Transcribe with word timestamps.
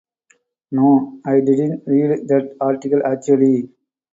No, 0.71 1.19
I 1.27 1.41
didn't 1.41 1.83
read 1.85 2.27
that 2.29 2.57
article 2.59 3.01
actually. 3.05 3.69